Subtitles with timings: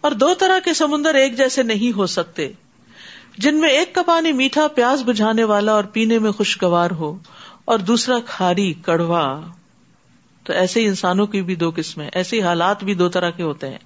[0.00, 2.52] اور دو طرح کے سمندر ایک جیسے نہیں ہو سکتے۔
[3.38, 7.18] جن میں ایک کا پانی میٹھا پیاس بجھانے والا اور پینے میں خوشگوار ہو،
[7.64, 9.40] اور دوسرا کھاری کڑوا۔
[10.44, 13.70] تو ایسے ہی انسانوں کی بھی دو قسمیں ایسے حالات بھی دو طرح کے ہوتے
[13.70, 13.78] ہیں۔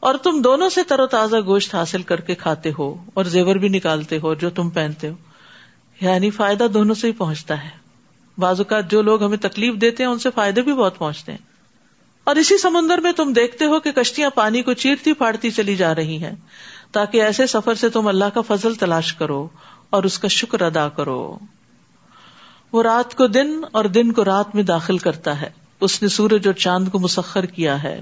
[0.00, 3.56] اور تم دونوں سے تر و تازہ گوشت حاصل کر کے کھاتے ہو، اور زیور
[3.56, 5.14] بھی نکالتے ہو جو تم پہنتے ہو۔
[6.00, 7.68] یعنی فائدہ دونوں سے ہی پہنچتا ہے۔
[8.38, 11.55] بعض اوقات جو لوگ ہمیں تکلیف دیتے ہیں، ان سے فائدے بھی بہت پہنچتے ہیں۔
[12.26, 15.94] اور اسی سمندر میں تم دیکھتے ہو کہ کشتیاں پانی کو چیرتی پھاڑتی چلی جا
[15.94, 16.34] رہی ہیں،
[16.92, 19.48] تاکہ ایسے سفر سے تم اللہ کا فضل تلاش کرو
[19.90, 21.38] اور اس کا شکر ادا کرو۔
[22.72, 26.46] وہ رات کو دن اور دن کو رات میں داخل کرتا ہے۔ اس نے سورج
[26.46, 28.00] اور چاند کو مسخر کیا ہے۔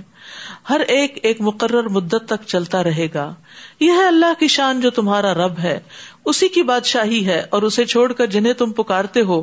[0.70, 3.34] ہر ایک ایک مقرر مدت تک چلتا رہے گا۔
[3.80, 5.80] یہ ہے اللہ کی شان جو تمہارا رب ہے۔
[6.24, 9.42] اسی کی بادشاہی ہے اور اسے چھوڑ کر جنہیں تم پکارتے ہو،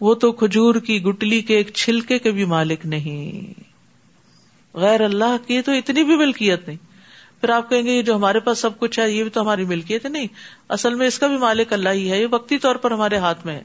[0.00, 3.71] وہ تو کھجور کی گٹلی کے ایک چھلکے کے بھی مالک نہیں۔
[4.74, 6.78] غیر اللہ کی تو اتنی بھی ملکیت نہیں۔
[7.40, 9.64] پھر آپ کہیں گے یہ جو ہمارے پاس سب کچھ ہے، یہ بھی تو ہماری
[9.64, 10.26] ملکیت نہیں،
[10.68, 13.46] اصل میں اس کا بھی مالک اللہ ہی ہے، یہ وقتی طور پر ہمارے ہاتھ
[13.46, 13.62] میں ہے۔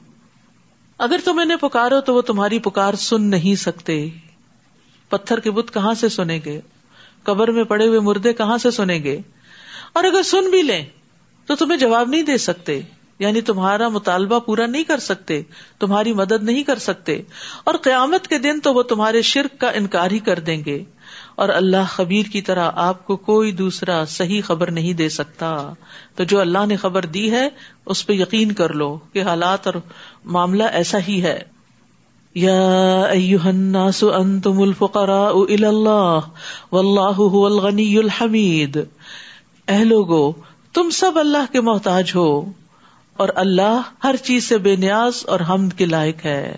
[0.97, 4.09] اگر تم انہیں پکارو تو وہ تمہاری پکار سن نہیں سکتے۔
[5.09, 6.61] پتھر کے بت کہاں سے سنیں گے؟
[7.23, 9.21] قبر میں پڑے ہوئے مردے کہاں سے سنیں گے؟
[9.93, 10.85] اور اگر سن بھی لیں
[11.45, 12.81] تو تمہیں جواب نہیں دے سکتے۔
[13.19, 15.41] یعنی تمہارا مطالبہ پورا نہیں کر سکتے،
[15.79, 17.21] تمہاری مدد نہیں کر سکتے۔
[17.63, 20.83] اور قیامت کے دن تو وہ تمہارے شرک کا انکار ہی کر دیں گے۔
[21.37, 25.73] اور اللہ خبیر کی طرح آپ کو کوئی دوسرا صحیح خبر نہیں دے سکتا۔
[26.15, 27.49] تو جو اللہ نے خبر دی ہے،
[27.85, 29.73] اس پہ یقین کر لو کہ حالات اور
[30.25, 31.39] معاملہ ایسا ہی ہے۔
[32.35, 33.01] یا
[33.43, 36.19] الناس انتم الفقراء الى اللہ
[36.71, 38.77] واللہ هو الغنی الحمید۔
[39.67, 40.31] اے لوگو،
[40.73, 42.51] تم سب اللہ کے محتاج ہو
[43.17, 46.55] اور اللہ ہر چیز سے بے نیاز اور حمد کے لائق ہے۔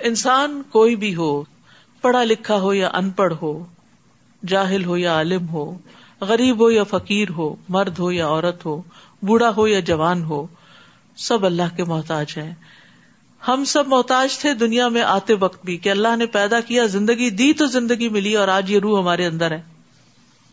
[0.00, 1.42] انسان کوئی بھی ہو،
[2.02, 3.64] پڑھا لکھا ہو یا ان پڑھ ہو
[4.46, 5.78] جاہل ہو یا عالم ہو،
[6.20, 8.82] غریب ہو یا فقیر ہو، مرد ہو یا عورت ہو،
[9.22, 10.46] بوڑھا ہو یا جوان ہو،
[11.16, 12.54] سب اللہ کے محتاج ہیں۔
[13.48, 17.30] ہم سب محتاج تھے دنیا میں آتے وقت بھی کہ اللہ نے پیدا کیا، زندگی
[17.30, 19.62] دی تو زندگی ملی اور آج یہ روح ہمارے اندر ہے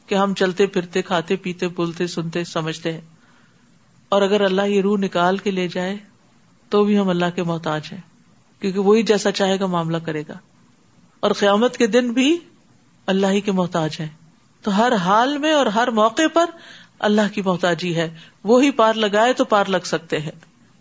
[0.07, 3.01] کہ ہم چلتے پھرتے، کھاتے پیتے، بولتے، سنتے، سمجھتے ہیں۔
[4.09, 5.97] اور اگر اللہ یہ روح نکال کے لے جائے
[6.69, 8.01] تو بھی ہم اللہ کے محتاج ہیں،
[8.59, 10.37] کیونکہ وہی جیسا چاہے گا معاملہ کرے گا۔
[11.19, 12.37] اور قیامت کے دن بھی
[13.07, 14.07] اللہ ہی کے محتاج ہے
[14.61, 16.45] تو ہر حال میں اور ہر موقع پر
[16.99, 18.09] اللہ کی محتاجی ہے۔
[18.43, 20.31] وہی پار لگائے تو پار لگ سکتے ہیں۔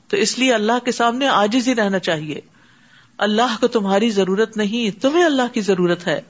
[0.09, 2.41] تو اس لیے اللہ کے سامنے آجز ہی رہنا چاہیے۔
[3.19, 6.21] اللہ کو تمہاری ضرورت نہیں، تمہیں اللہ کی ضرورت ہے۔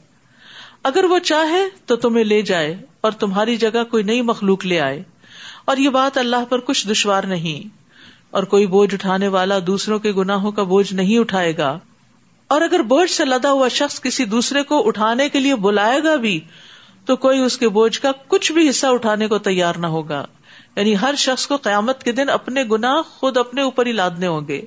[0.82, 5.02] اگر وہ چاہے تو تمہیں لے جائے اور تمہاری جگہ کوئی نئی مخلوق لے آئے۔
[5.64, 7.68] اور یہ بات اللہ پر کچھ دشوار نہیں۔
[8.30, 11.78] اور کوئی بوجھ اٹھانے والا دوسروں کے گناہوں کا بوجھ نہیں اٹھائے گا۔
[12.48, 16.16] اور اگر بوجھ سے لدا ہوا شخص کسی دوسرے کو اٹھانے کے لیے بلائے گا
[16.16, 16.40] بھی،
[17.04, 20.24] تو کوئی اس کے بوجھ کا کچھ بھی حصہ اٹھانے کو تیار نہ ہوگا۔
[20.76, 24.40] یعنی ہر شخص کو قیامت کے دن اپنے گنا خود اپنے اوپر ہی لادنے ہوں
[24.48, 24.62] گے۔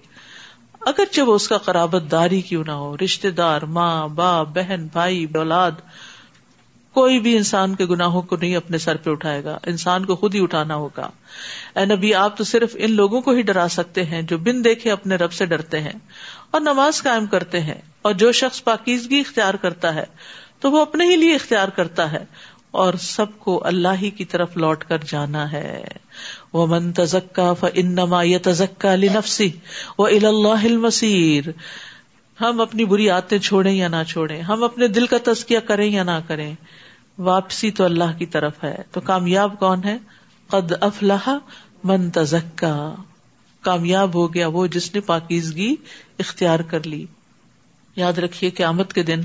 [0.81, 5.25] اگرچہ وہ اس کا قرابت داری کیوں نہ ہو رشتے دار، ماں، باپ، بہن، بھائی،
[5.35, 5.71] اولاد،
[6.93, 10.35] کوئی بھی انسان کے گناہوں کو نہیں اپنے سر پہ اٹھائے گا، انسان کو خود
[10.35, 11.09] ہی اٹھانا ہوگا۔
[11.75, 14.91] اے نبی، آپ تو صرف ان لوگوں کو ہی ڈرا سکتے ہیں جو بن دیکھے
[14.91, 15.99] اپنے رب سے ڈرتے ہیں۔
[16.51, 20.05] اور نماز قائم کرتے ہیں اور جو شخص پاکیزگی اختیار کرتا ہے
[20.59, 22.25] تو وہ اپنے ہی لیے اختیار کرتا ہے
[22.71, 25.83] اور سب کو اللہ ہی کی طرف لوٹ کر جانا ہے۔
[26.53, 29.49] وہ من تزکا فنما یہ تزکا علی نفسی
[29.97, 31.43] وہ اللہ مسیر
[32.41, 36.03] ہم اپنی بری آتے چھوڑیں یا نہ چھوڑیں، ہم اپنے دل کا تزکیہ کریں یا
[36.03, 36.55] نہ کریں،
[37.17, 39.97] واپسی تو اللہ کی طرف ہے۔ تو کامیاب کون ہے؟
[40.47, 41.29] قد افلاح
[41.83, 42.95] من تزکا۔
[43.61, 45.75] کامیاب ہو گیا وہ جس نے پاکیزگی
[46.19, 47.05] اختیار کر لی۔
[47.95, 49.19] یاد رکھیے قیامت کے دن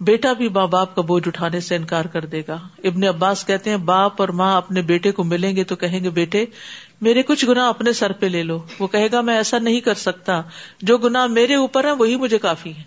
[0.00, 3.70] بیٹا بھی ماں باپ کا بوجھ اٹھانے سے انکار کر دے گا۔ ابن عباس کہتے
[3.70, 6.44] ہیں، باپ اور ماں اپنے بیٹے کو ملیں گے تو کہیں گے، بیٹے،
[7.00, 9.94] میرے کچھ گنا اپنے سر پہ لے لو۔ وہ کہے گا، میں ایسا نہیں کر
[9.94, 10.42] سکتا۔
[10.82, 12.82] جو گنا میرے اوپر ہے وہی مجھے کافی ہے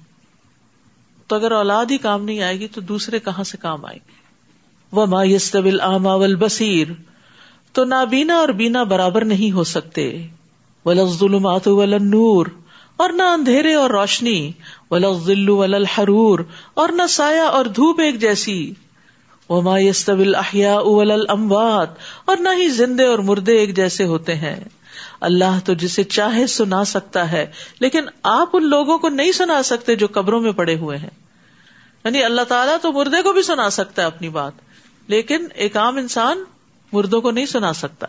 [1.27, 4.11] تو اگر اولاد ہی کام نہیں آئے گی تو دوسرے کہاں سے کام آئے گی؟
[4.91, 6.87] وہ ما یس آما بصیر
[7.71, 10.27] تو نابینا اور بینا برابر نہیں ہو سکتے۔
[10.87, 11.67] ظلمات
[12.01, 12.45] نور
[12.97, 14.51] اور نہ اندھیرے اور روشنی
[14.91, 16.39] ولغل ولحرور
[16.73, 18.73] اور نہ سایہ اور دھوپ ایک جیسی۔
[19.49, 20.75] وما يستوي احیا
[21.29, 21.89] اموات
[22.25, 24.59] اور نہ ہی زندے اور مردے ایک جیسے ہوتے ہیں۔
[25.21, 27.45] اللہ تو جسے چاہے سنا سکتا ہے،
[27.79, 31.09] لیکن آپ ان لوگوں کو نہیں سنا سکتے جو قبروں میں پڑے ہوئے ہیں۔
[32.05, 34.51] یعنی اللہ تعالیٰ تو مردے کو بھی سنا سکتا ہے اپنی بات،
[35.07, 36.43] لیکن ایک عام انسان
[36.93, 38.07] مردوں کو نہیں سنا سکتا۔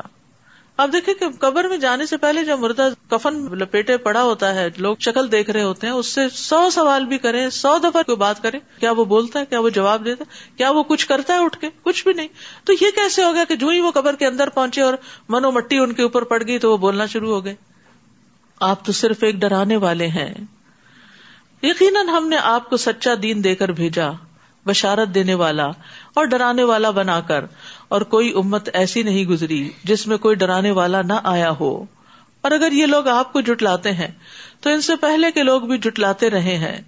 [0.76, 4.68] آپ دیکھیں کہ قبر میں جانے سے پہلے جب مردہ کفن لپیٹے پڑا ہوتا ہے،
[4.76, 8.16] لوگ شکل دیکھ رہے ہوتے ہیں، اس سے سو سوال بھی کریں، سو دفعہ کوئی
[8.16, 11.34] بات کرے کیا وہ بولتا ہے، کیا وہ جواب دیتا ہے، کیا وہ کچھ کرتا
[11.34, 12.28] ہے اٹھ کے؟ کچھ بھی نہیں۔
[12.64, 14.94] تو یہ کیسے ہو گیا کہ جو ہی وہ قبر کے اندر پہنچے اور
[15.28, 17.54] منو مٹی ان کے اوپر پڑ گئی تو وہ بولنا شروع ہو گئے۔
[18.60, 20.34] آپ تو صرف ایک ڈرانے والے ہیں۔
[21.62, 24.10] یقیناً ہم نے آپ کو سچا دین دے کر بھیجا،
[24.66, 25.66] بشارت دینے والا
[26.14, 27.44] اور ڈرانے والا بنا کر۔
[27.88, 31.84] اور کوئی امت ایسی نہیں گزری جس میں کوئی ڈرانے والا نہ آیا ہو۔
[32.40, 34.08] اور اگر یہ لوگ آپ کو جٹلاتے ہیں،
[34.60, 36.80] تو ان سے پہلے کے لوگ بھی جٹلاتے رہے ہیں۔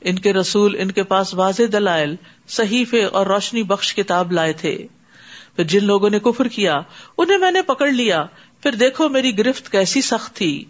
[0.00, 2.16] ان کے رسول، ان کے پاس واضح دلائل،
[2.48, 4.86] صحیفے اور روشنی بخش کتاب لائے تھے۔
[5.56, 6.80] پھر جن لوگوں نے کفر کیا،
[7.18, 8.24] انہیں میں نے پکڑ لیا۔
[8.62, 10.64] پھر دیکھو میری گرفت کیسی سخت تھی۔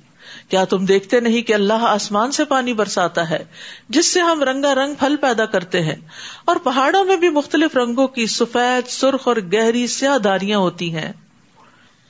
[0.49, 3.45] کیا تم دیکھتے نہیں کہ اللہ آسمان سے پانی برساتا ہے،
[3.89, 5.97] جس سے ہم رنگا رنگ پھل پیدا کرتے ہیں؟
[6.45, 11.13] اور پہاڑوں میں بھی مختلف رنگوں کی سفید، سرخ اور گہری سیاہ داریاں ہوتی ہیں۔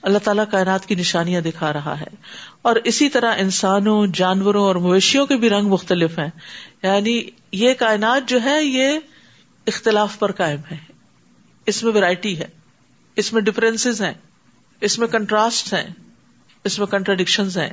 [0.03, 2.07] اللہ تعالیٰ کائنات کی نشانیاں دکھا رہا ہے۔
[2.63, 6.31] اور اسی طرح انسانوں، جانوروں اور مویشیوں کے بھی رنگ مختلف ہیں۔
[6.83, 7.23] یعنی
[7.53, 8.99] یہ کائنات جو ہے، یہ
[9.67, 10.77] اختلاف پر قائم ہے۔
[11.67, 12.49] اس میں ویرائٹی ہے۔
[13.17, 14.15] اس میں ڈفرینس ہیں۔
[14.81, 15.89] اس میں کنٹراسٹ ہیں۔
[16.65, 17.71] اس میں کنٹراڈکشن ہیں۔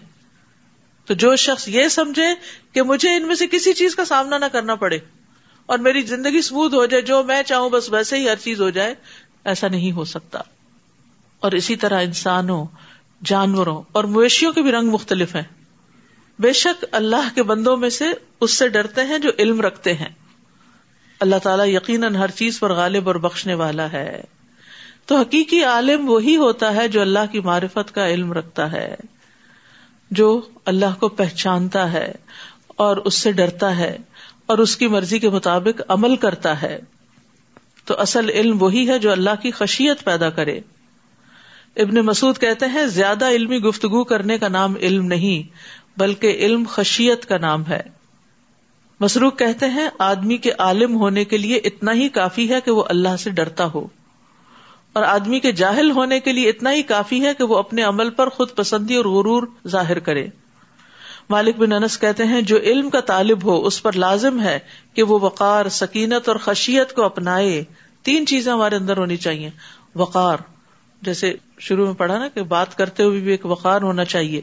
[1.10, 2.28] تو جو شخص یہ سمجھے
[2.72, 4.98] کہ مجھے ان میں سے کسی چیز کا سامنا نہ کرنا پڑے
[5.66, 8.70] اور میری زندگی اسموتھ ہو جائے، جو میں چاہوں بس ویسے ہی ہر چیز ہو
[8.70, 8.96] جائے،
[9.44, 10.40] ایسا نہیں ہو سکتا۔
[11.40, 12.66] اور اسی طرح انسانوں،
[13.26, 15.44] جانوروں اور مویشیوں کے بھی رنگ مختلف ہیں۔
[16.40, 18.06] بے شک اللہ کے بندوں میں سے
[18.42, 20.10] اس سے ڈرتے ہیں جو علم رکھتے ہیں۔
[21.20, 24.24] اللہ تعالیٰ یقیناً ہر چیز پر غالب اور بخشنے والا ہے۔
[25.06, 28.96] تو حقیقی عالم وہی ہوتا ہے جو اللہ کی معرفت کا علم رکھتا ہے۔
[30.12, 32.12] جو اللہ کو پہچانتا ہے
[32.76, 33.98] اور اس سے ڈرتا ہے
[34.46, 36.80] اور اس کی مرضی کے مطابق عمل کرتا ہے،
[37.86, 40.60] تو اصل علم وہی ہے جو اللہ کی خشیت پیدا کرے۔
[41.76, 45.54] ابن مسعود کہتے ہیں، زیادہ علمی گفتگو کرنے کا نام علم نہیں،
[46.00, 47.82] بلکہ علم خشیت کا نام ہے۔
[49.00, 52.84] مسروق کہتے ہیں، آدمی کے عالم ہونے کے لیے اتنا ہی کافی ہے کہ وہ
[52.90, 53.88] اللہ سے ڈرتا ہو۔
[54.94, 58.10] اور آدمی کے جاہل ہونے کے لیے اتنا ہی کافی ہے کہ وہ اپنے عمل
[58.10, 60.28] پر خود پسندی اور غرور ظاہر کرے۔
[61.30, 64.60] مالک بن انس کہتے ہیں، جو علم کا طالب ہو، اس پر لازم ہے
[64.94, 67.64] کہ وہ وقار، سکینت اور خشیت کو اپنائے۔
[68.02, 69.50] تین چیزیں ہمارے اندر ہونی چاہیے۔
[69.96, 70.38] وقار،
[71.02, 74.42] جیسے شروع میں پڑھا نا کہ بات کرتے ہوئے بھی ایک وقار ہونا چاہیے۔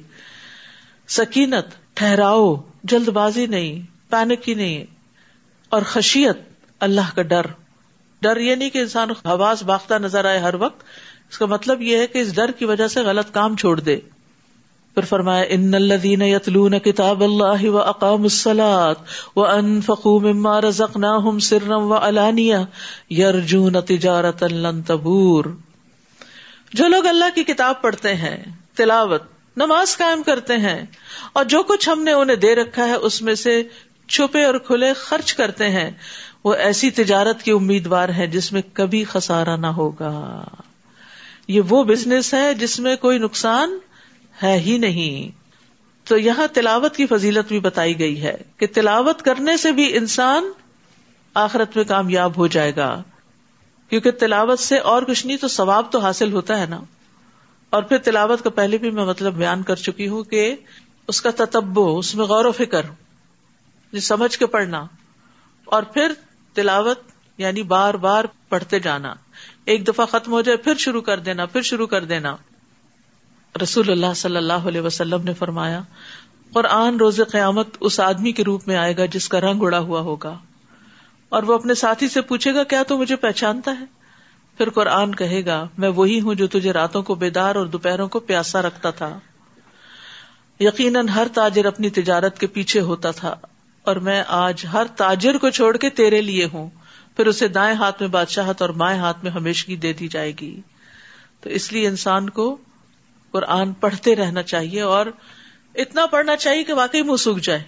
[1.09, 4.85] سکینت، ٹھہراؤ، جلد بازی نہیں، پینک ہی نہیں۔
[5.69, 6.39] اور خشیت،
[6.81, 7.47] اللہ کا ڈر۔
[8.23, 10.83] ڈر یہ نہیں کہ انسان حواس باختہ نظر آئے ہر وقت۔
[11.31, 13.97] اس کا مطلب یہ ہے کہ اس ڈر کی وجہ سے غلط کام چھوڑ دے۔
[14.95, 18.93] پھر فرمایا، ان الذين يتلون كتاب الله واقاموا الصلاه
[19.37, 22.63] وانفقوا مما رزقناهم سرا وعلانيا
[23.11, 25.45] يرجون تجارة لن تبور۔
[26.73, 28.45] جو لوگ اللہ کی کتاب پڑھتے ہیں،
[28.77, 29.23] تلاوت،
[29.57, 30.87] نماز قائم کرتے ہیں،
[31.33, 33.63] اور جو کچھ ہم نے انہیں دے رکھا ہے، اس میں سے
[34.09, 35.91] چھپے اور کھلے خرچ کرتے ہیں۔
[36.47, 40.45] وہ ایسی تجارت کے امیدوار ہے جس میں کبھی خسارا نہ ہوگا۔
[41.49, 43.79] یہ وہ بزنس ہے جس میں کوئی نقصان
[44.43, 45.39] ہے ہی نہیں۔
[46.09, 50.45] تو یہاں تلاوت کی فضیلت بھی بتائی گئی ہے کہ تلاوت کرنے سے بھی انسان
[51.35, 53.03] آخرت میں کامیاب ہو جائے گا۔
[53.89, 56.81] کیونکہ تلاوت سے اور کچھ نہیں تو ثواب تو حاصل ہوتا ہے نا۔
[57.71, 60.57] اور پھر تلاوت کا پہلے بھی میں مطلب بیان کر چکی ہوں کہ
[61.09, 62.83] اس کا تتبو اس میں غور و فکر
[64.01, 64.87] سمجھ کے پڑھنا۔
[65.65, 66.13] اور پھر
[66.57, 66.99] تلاوت
[67.39, 69.15] یعنی بار بار پڑھتے جانا۔
[69.65, 72.37] ایک دفعہ ختم ہو جائے پھر شروع کر دینا، پھر شروع کر دینا۔
[73.63, 75.81] رسول اللہ صلی اللہ علیہ وسلم نے فرمایا،
[76.53, 80.01] قرآن روز قیامت اس آدمی کے روپ میں آئے گا جس کا رنگ اڑا ہوا
[80.01, 80.39] ہوگا۔
[81.29, 83.85] اور وہ اپنے ساتھی سے پوچھے گا، کیا تو مجھے پہچانتا ہے؟
[84.59, 88.21] پھر قرآن کہے گا، میں وہی ہوں جو تجھے راتوں کو بیدار اور دوپہروں کو
[88.21, 89.19] پیاسا رکھتا تھا۔
[90.61, 93.37] یقیناً ہر تاجر اپنی تجارت کے پیچھے ہوتا تھا۔
[93.87, 96.71] اور میں آج ہر تاجر کو چھوڑ کے تیرے لیے ہوں۔
[97.17, 100.61] پھر اسے دائیں ہاتھ میں بادشاہت اور بائیں ہاتھ میں ہمیشگی دے دی جائے گی۔
[101.41, 102.57] تو اس لیے انسان کو
[103.31, 105.07] قرآن پڑھتے رہنا چاہیے اور
[105.75, 107.63] اتنا پڑھنا چاہیے کہ واقعی منہ سوکھ جائے۔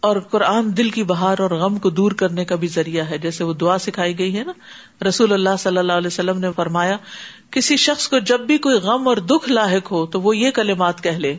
[0.00, 3.44] اور قرآن دل کی بہار اور غم کو دور کرنے کا بھی ذریعہ ہے۔ جیسے
[3.44, 4.52] وہ دعا سکھائی گئی ہے نا۔
[5.08, 6.96] رسول اللہ صلی اللہ علیہ وسلم نے فرمایا،
[7.50, 11.02] کسی شخص کو جب بھی کوئی غم اور دکھ لاحق ہو تو وہ یہ کلمات
[11.02, 11.36] کہہ لے۔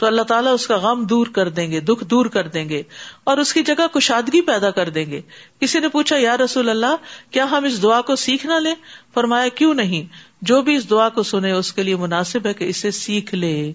[0.00, 2.82] تو اللہ تعالیٰ اس کا غم دور کر دیں گے، دکھ دور کر دیں گے،
[3.24, 5.20] اور اس کی جگہ کشادگی پیدا کر دیں گے۔
[5.60, 6.96] کسی نے پوچھا، یا رسول اللہ،
[7.30, 8.74] کیا ہم اس دعا کو سیکھ نہ لیں؟
[9.14, 10.02] فرمایا، کیوں نہیں؟
[10.42, 13.72] جو بھی اس دعا کو سنے، اس کے لیے مناسب ہے کہ اسے سیکھ لے۔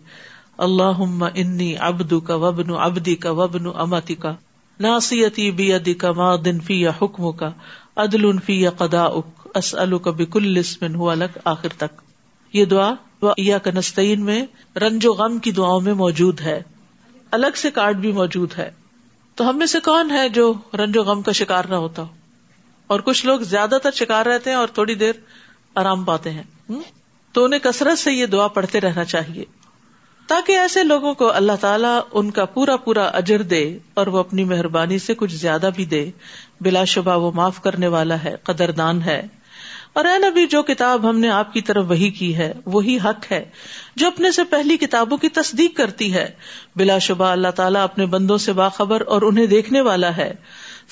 [0.58, 1.04] اللہ
[1.36, 4.36] انی ابدو کا وبن ابدی کا وبن امتی کا
[4.80, 7.52] ناسیتی بی ادی کا ما دن فی یا حکم کا
[7.96, 10.58] عدل فی یا قدا اک اس کا بکل
[11.46, 12.02] آخر تک۔
[12.54, 12.94] یہ دعا
[13.38, 14.46] یا کنستین میں
[14.78, 16.62] رنج و غم کی دعاؤں میں موجود ہے۔
[17.32, 18.72] الگ سے کارڈ بھی موجود ہے۔
[19.36, 22.08] تو ہم میں سے کون ہے جو رنج و غم کا شکار نہ ہوتا ہو؟
[22.88, 25.14] اور کچھ لوگ زیادہ تر شکار رہتے ہیں اور تھوڑی دیر
[25.76, 26.44] آرام پاتے ہیں۔
[27.34, 29.46] تو انہیں کثرت سے یہ دعا پڑھتے رہنا چاہیے۔
[30.28, 34.44] تاکہ ایسے لوگوں کو اللہ تعالیٰ ان کا پورا پورا اجر دے اور وہ اپنی
[34.44, 36.12] مہربانی سے کچھ زیادہ بھی دے۔
[36.62, 39.28] بلا شبہ وہ معاف کرنے والا ہے، قدردان ہے۔
[39.96, 43.32] اور اے نبی، جو کتاب ہم نے آپ کی طرف وہی کی ہے، وہی حق
[43.32, 43.46] ہے،
[43.96, 46.30] جو اپنے سے پہلی کتابوں کی تصدیق کرتی ہے۔
[46.76, 50.34] بلا شبہ اللہ تعالیٰ اپنے بندوں سے باخبر اور انہیں دیکھنے والا ہے۔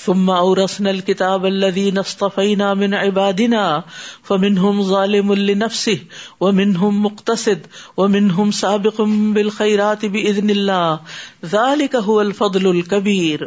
[0.05, 3.79] ثم اورثنا الكتاب الذين اصطفينا من عبادنا،
[4.27, 6.03] فمنهم ظالم لنفسه،
[6.41, 7.67] ومنهم مقتصد،
[7.98, 9.01] ومنهم سابق
[9.33, 10.95] بالخيرات باذن الله۔
[11.45, 13.39] ذلك هو الفضل الكبير۔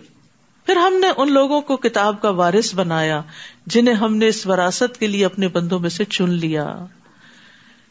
[0.67, 3.23] پھر ہم نے ان لوگوں کو کتاب کا وارث بنایا۔
[3.67, 6.85] جنہیں ہم نے اس وراثت کے لیے اپنے بندوں میں سے چن لیا۔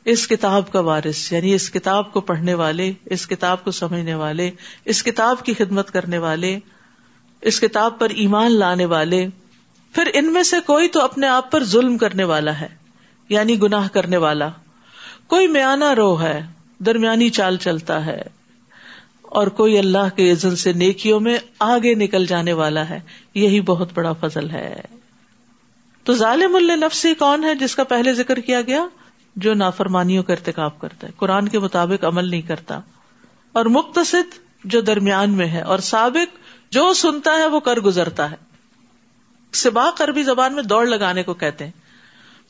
[0.05, 4.51] اس کتاب کا وارث یعنی اس کتاب کو پڑھنے والے، اس کتاب کو سمجھنے والے،
[4.85, 6.59] اس کتاب کی خدمت کرنے والے،
[7.41, 9.27] اس کتاب پر ایمان لانے والے،
[9.93, 12.67] پھر ان میں سے کوئی تو اپنے آپ پر ظلم کرنے والا ہے
[13.29, 14.49] یعنی گناہ کرنے والا۔
[15.27, 16.41] کوئی میانہ رو ہے،
[16.79, 18.21] درمیانی چال چلتا ہے،
[19.21, 22.99] اور کوئی اللہ کے عزن سے نیکیوں میں آگے نکل جانے والا ہے۔
[23.33, 24.81] یہی بہت بڑا فضل ہے۔
[26.05, 28.87] تو ظالم النفسی کون ہے جس کا پہلے ذکر کیا گیا؟
[29.35, 32.79] جو نافرمانیوں کا ارتکاب کرتا ہے۔ قرآن کے مطابق عمل نہیں کرتا۔
[33.51, 36.37] اور مختصد جو درمیان میں ہے اور سابق
[36.73, 38.35] جو سنتا ہے وہ کر گزرتا ہے۔
[39.53, 41.71] سباق عربی زبان میں دوڑ لگانے کو کہتے ہیں۔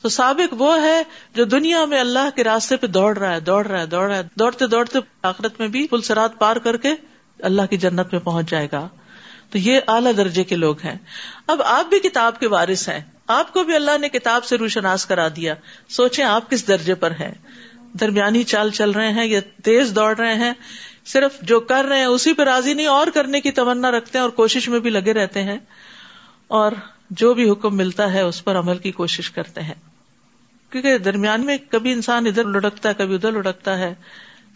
[0.02, 1.02] تو سابق وہ ہے
[1.34, 4.16] جو دنیا میں اللہ کے راستے پہ دوڑ رہا ہے، دوڑ رہا ہے، دوڑ رہا
[4.16, 6.94] ہے۔ دوڑتے دوڑتے آخرت میں بھی پلسرات پار کر کے
[7.38, 8.88] اللہ کی جنت میں پہنچ جائے گا۔
[9.50, 10.98] تو یہ اعلیٰ درجے کے لوگ ہیں۔
[11.46, 15.06] اب آپ بھی کتاب کے وارث ہیں۔ آپ کو بھی اللہ نے کتاب سے روشناس
[15.06, 15.54] کرا دیا۔
[15.88, 17.34] سوچے آپ کس درجے پر ہیں۔
[18.00, 20.52] درمیانی چال چل رہے ہیں یا تیز دوڑ رہے ہیں۔
[21.06, 24.22] صرف جو کر رہے ہیں اسی پہ راضی نہیں، اور کرنے کی تمنا رکھتے ہیں
[24.22, 25.58] اور کوشش میں بھی لگے رہتے ہیں۔
[26.48, 26.72] اور
[27.10, 29.74] جو بھی حکم ملتا ہے اس پر عمل کی کوشش کرتے ہیں۔
[30.70, 33.94] کیونکہ درمیان میں کبھی انسان ادھر لڑکتا ہے، کبھی ادھر لڑکتا ہے۔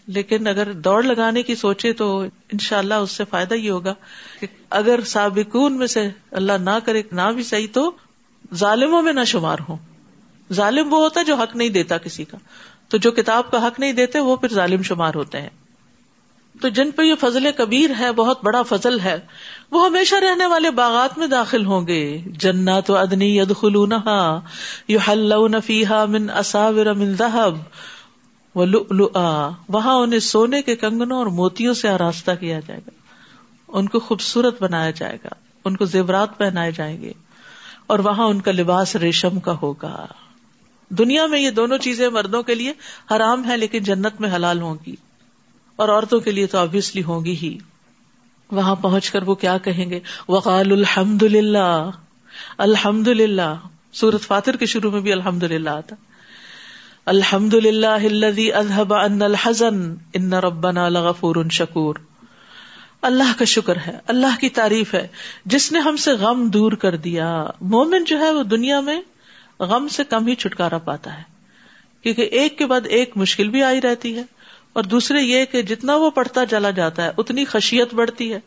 [0.06, 3.94] لیکن اگر دوڑ لگانے کی سوچے تو ان شاء اللہ اس سے فائدہ یہ ہوگا
[4.40, 7.90] کہ اگر سابقون میں سے اللہ نہ کرے، نہ بھی صحیح تو
[8.54, 9.76] ظالموں میں نہ شمار ہو
[10.52, 12.36] ظالم وہ ہوتا ہے جو حق نہیں دیتا کسی کا۔
[12.88, 15.48] تو جو کتاب کا حق نہیں دیتے، وہ پھر ظالم شمار ہوتے ہیں۔
[16.60, 19.20] تو جن پہ یہ فضل کبیر ہے، بہت بڑا فضل ہے،
[19.70, 24.40] وہ ہمیشہ رہنے والے باغات میں داخل ہوں گے۔ جنات و ادنی ید خلونہ
[24.88, 27.54] یو فیحا من اصاور من ذہب
[29.68, 32.90] وہاں انہیں سونے کے کنگنوں اور موتیوں سے آراستہ کیا جائے گا۔
[33.68, 35.28] ان کو خوبصورت بنایا جائے گا۔
[35.64, 37.12] ان کو زیورات پہنائے جائیں گے۔
[37.90, 40.06] اور وہاں ان کا لباس ریشم کا ہوگا۔
[40.88, 42.72] دنیا میں یہ دونوں چیزیں مردوں کے لیے
[43.10, 44.96] حرام ہے لیکن جنت میں حلال ہوں گی۔
[45.76, 47.58] اور عورتوں کے لیے تو آبیسلی ہوں گی ہی۔
[48.50, 51.90] وہاں پہنچ کر وہ کیا کہیں گے؟ وقال الحمد للہ
[52.58, 53.54] الحمد للہ
[53.92, 55.96] سورت فاتر کے شروع میں بھی الحمد للہ آتا۔
[57.06, 61.94] الحمد للہ اذهب ان الحزن۔ ان ربنا لغفور شکور۔
[63.02, 65.08] اللہ کا شکر ہے، اللہ کی تعریف ہے۔
[65.44, 69.00] جس نے ہم سے غم دور کر دیا، مومن جو ہے وہ دنیا میں
[69.60, 71.22] غم سے کم ہی چھٹکارا پاتا ہے۔
[72.02, 74.22] کیونکہ ایک کے بعد ایک مشکل بھی آئی رہتی ہے۔
[74.72, 78.40] اور دوسرے یہ کہ جتنا وہ پڑھتا چلا جاتا ہے، اتنی خشیت بڑھتی ہے۔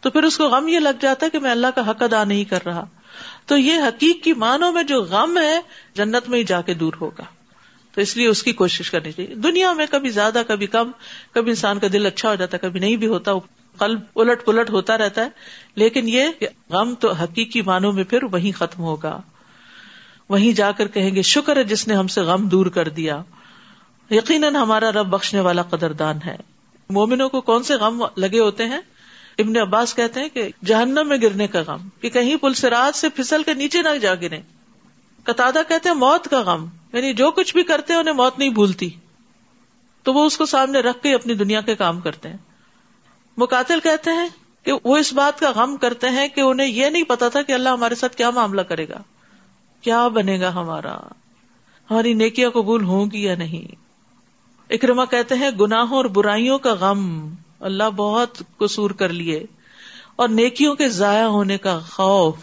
[0.00, 2.24] تو پھر اس کو غم یہ لگ جاتا ہے کہ میں اللہ کا حق ادا
[2.24, 2.84] نہیں کر رہا۔
[3.46, 5.60] تو یہ حقیق کی معنوں میں جو غم ہے،
[5.94, 7.24] جنت میں ہی جا کے دور ہوگا۔
[7.94, 10.90] تو اس لیے اس کی کوشش کرنی چاہیے۔ دنیا میں کبھی زیادہ، کبھی کم،
[11.32, 13.32] کبھی انسان کا دل اچھا ہو جاتا ہے، کبھی نہیں بھی ہوتا
[13.78, 15.28] قلب الٹ پلٹ ہوتا رہتا ہے،
[15.74, 16.24] لیکن یہ
[16.70, 19.20] غم تو حقیقی معنوں میں پھر وہیں ختم ہوگا۔
[20.28, 23.22] وہیں جا کر کہیں گے، شکر ہے جس نے ہم سے غم دور کر دیا۔
[24.10, 26.36] یقیناً ہمارا رب بخشنے والا قدردان ہے۔
[26.90, 28.80] مومنوں کو کون سے غم لگے ہوتے ہیں؟
[29.38, 33.08] ابن عباس کہتے ہیں کہ جہنم میں گرنے کا غم، کہ کہیں پل سے سے
[33.08, 34.40] پھسل کے نیچے نہ جا گرے۔
[35.22, 38.48] قطع کہتے ہیں موت کا غم یعنی جو کچھ بھی کرتے ہیں انہیں موت نہیں
[38.48, 38.90] بھولتی۔
[40.02, 42.36] تو وہ اس کو سامنے رکھ کے اپنی دنیا کے کام کرتے ہیں۔
[43.38, 44.28] مقاتل کہتے ہیں
[44.64, 47.52] کہ وہ اس بات کا غم کرتے ہیں کہ انہیں یہ نہیں پتا تھا کہ
[47.52, 49.02] اللہ ہمارے ساتھ کیا معاملہ کرے گا۔
[49.80, 50.96] کیا بنے گا ہمارا؟
[51.90, 53.74] ہماری نیکیاں قبول ہوں گی یا نہیں؟
[54.70, 59.46] اکرما کہتے ہیں، گناہوں اور برائیوں کا غم اللہ بہت قصور کر لیے
[60.16, 62.36] اور نیکیوں کے ضائع ہونے کا خوف۔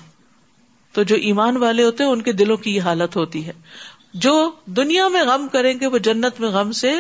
[0.92, 3.54] تو جو ایمان والے ہوتے ہیں، ان کے دلوں کی یہ حالت ہوتی ہے۔
[4.14, 6.94] جو دنیا میں غم کریں گے، وہ جنت میں غم سے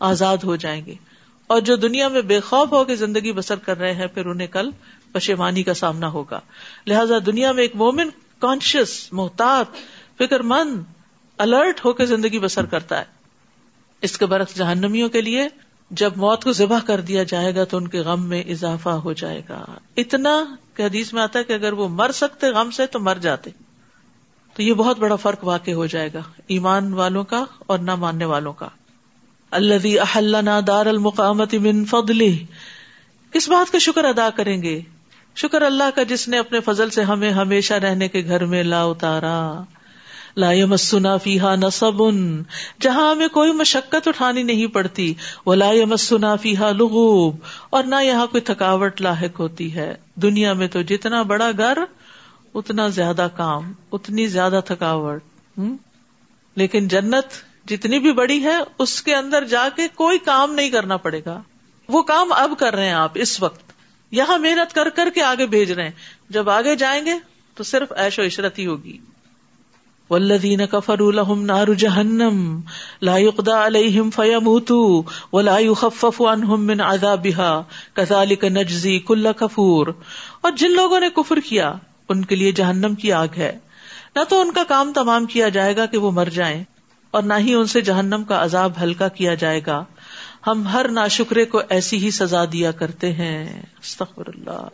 [0.00, 0.94] آزاد ہو جائیں گے۔
[1.46, 4.48] اور جو دنیا میں بے خوف ہو کے زندگی بسر کر رہے ہیں، پھر انہیں
[4.48, 4.70] کل
[5.12, 6.40] پشیمانی کا سامنا ہوگا۔
[6.86, 8.08] لہذا دنیا میں ایک مومن
[8.38, 9.76] کانشیس محتاط
[10.18, 10.82] فکر مند
[11.38, 13.04] الرٹ ہو کے زندگی بسر کرتا ہے۔
[14.02, 15.48] اس کے برعکس جہنمیوں کے لیے
[15.90, 19.12] جب موت کو ذبح کر دیا جائے گا تو ان کے غم میں اضافہ ہو
[19.12, 19.64] جائے گا۔
[19.96, 23.16] اتنا کہ حدیث میں آتا ہے کہ اگر وہ مر سکتے غم سے تو مر
[23.20, 23.50] جاتے۔
[24.54, 28.24] تو یہ بہت بڑا فرق واقع ہو جائے گا۔ ایمان والوں کا اور نہ ماننے
[28.24, 28.68] والوں کا۔
[29.54, 32.44] اللہ دار المقامت من فضلی
[33.30, 34.80] کس بات کا شکر ادا کریں گے۔
[35.36, 38.84] شکر اللہ کا جس نے اپنے فضل سے ہمیں ہمیشہ رہنے کے گھر میں لا
[38.84, 39.62] اتارا۔
[40.36, 42.02] لا مسنا فیحا نصب۔
[42.80, 45.14] جہاں ہمیں کوئی مشقت اٹھانی نہیں پڑتی
[45.46, 47.36] وہ لا مسنا فیحا لغوب۔
[47.70, 51.78] اور نہ یہاں کوئی تھکاوٹ لاحق ہوتی ہے۔ دنیا میں تو جتنا بڑا گھر،
[52.54, 55.22] اتنا زیادہ کام، اتنی زیادہ تھکاوٹ۔
[56.56, 60.96] لیکن جنت جتنی بھی بڑی ہے، اس کے اندر جا کے کوئی کام نہیں کرنا
[60.96, 61.42] پڑے گا۔
[61.88, 63.72] وہ کام اب کر رہے ہیں آپ، اس وقت۔
[64.10, 65.90] یہاں محنت کر کر کے آگے بھیج رہے ہیں۔
[66.28, 67.12] جب آگے جائیں گے
[67.54, 68.98] تو صرف ایش و عشرت ہی ہوگی۔
[70.10, 72.60] ولدین کفر الحم نار جہنم
[73.02, 75.02] لا يقضى عليهم فيموتوا
[75.32, 77.62] ولا يخفف عنهم من عذابها
[77.94, 79.86] كذلك نجزي كل كفور۔
[80.40, 81.72] اور جن لوگوں نے کفر کیا،
[82.08, 83.58] ان کے لیے جہنم کی آگ ہے۔
[84.16, 86.64] نہ تو ان کا کام تمام کیا جائے گا کہ وہ مر جائیں۔
[87.14, 89.84] اور نہ ہی ان سے جہنم کا عذاب ہلکا کیا جائے گا۔
[90.46, 94.68] ہم ہر ناشکرے کو ایسی ہی سزا دیا کرتے ہیں۔ استغفر اللہ۔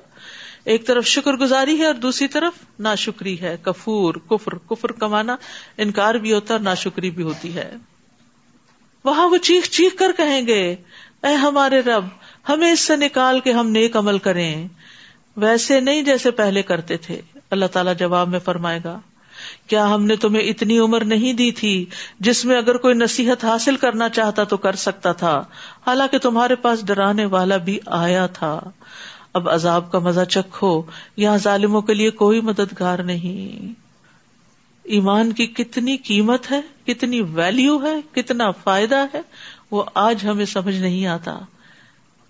[0.65, 5.37] ایک طرف شکر گزاری ہے اور دوسری طرف نا شکری ہے۔ کفور، کفر کفر کمانا
[5.79, 7.75] انکار بھی ہوتا ہے اور ناشکری بھی ہوتی ہے۔
[9.05, 10.77] وہاں وہ چیخ چیخ کر کہیں گے،
[11.23, 12.05] اے ہمارے رب،
[12.49, 14.69] ہمیں اس سے نکال کے ہم نیک عمل کریں۔
[15.37, 17.21] ویسے نہیں جیسے پہلے کرتے تھے۔
[17.51, 19.01] اللہ تعالیٰ جواب میں فرمائے گا
[19.67, 21.87] کیا ہم نے تمہیں اتنی عمر نہیں دی تھی
[22.21, 25.45] جس میں اگر کوئی نصیحت حاصل کرنا چاہتا تو کر سکتا تھا۔
[25.87, 28.61] حالانکہ تمہارے پاس ڈرانے والا بھی آیا تھا۔
[29.33, 30.83] اب عذاب کا مزہ چکھو،
[31.17, 33.73] یہاں ظالموں کے لیے کوئی مددگار نہیں۔
[34.83, 39.21] ایمان کی کتنی قیمت ہے، کتنی ویلو ہے، کتنا فائدہ ہے،
[39.71, 41.39] وہ آج ہمیں سمجھ نہیں آتا۔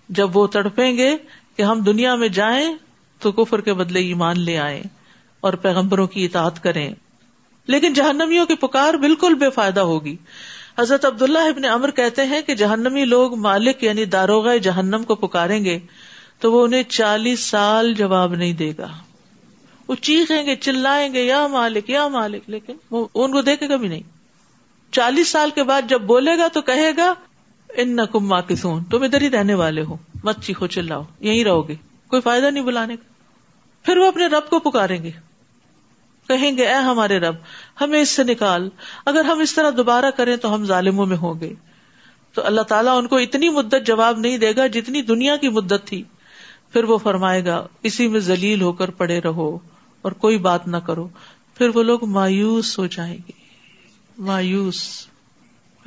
[0.09, 1.17] جب وہ تڑپیں گے
[1.57, 2.75] کہ ہم دنیا میں جائیں
[3.19, 4.83] تو کفر کے بدلے ایمان لے آئیں
[5.41, 6.93] اور پیغمبروں کی اطاعت کریں۔
[7.71, 10.15] لیکن جہنمیوں کی پکار بالکل بے فائدہ ہوگی۔
[10.79, 15.65] حضرت عبداللہ ابن امر کہتے ہیں کہ جہنمی لوگ مالک یعنی داروغ جہنم کو پکاریں
[15.65, 15.79] گے
[16.39, 18.87] تو وہ انہیں چالیس سال جواب نہیں دے گا۔
[19.87, 23.75] وہ چیخیں گے، چلائیں گے، یا مالک یا مالک، لیکن وہ ان کو دیکھے گا
[23.75, 24.01] بھی نہیں۔
[24.91, 27.13] چالیس سال کے بعد جب بولے گا تو کہے گا
[27.77, 28.41] ان نقم ماں
[28.91, 31.75] تم ادھر ہی رہنے والے ہو، مت چیخو، چلاؤ، یہیں رہو گے،
[32.07, 33.13] کوئی فائدہ نہیں بلانے کا۔
[33.85, 35.30] پھر وہ اپنے رب کو پکاریں گے۔
[36.31, 37.35] کہیں گے، اے ہمارے رب،
[37.81, 38.69] ہمیں اس سے نکال۔
[39.05, 41.53] اگر ہم اس طرح دوبارہ کریں تو ہم ظالموں میں ہوں گے۔
[42.33, 45.87] تو اللہ تعالیٰ ان کو اتنی مدت جواب نہیں دے گا جتنی دنیا کی مدت
[45.87, 46.03] تھی۔
[46.73, 49.59] پھر وہ فرمائے گا، اسی میں ذلیل ہو کر پڑے رہو
[50.01, 51.07] اور کوئی بات نہ کرو۔
[51.55, 53.31] پھر وہ لوگ مایوس ہو جائیں گے۔
[54.17, 55.07] مایوس۔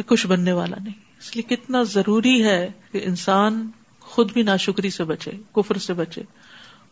[0.07, 5.05] کچھ بننے والا نہیں۔ اس لیے کتنا ضروری ہے کہ انسان خود بھی ناشکری سے
[5.05, 6.23] بچے، کفر سے بچے۔